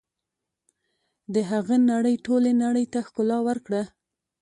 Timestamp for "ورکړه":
3.47-3.83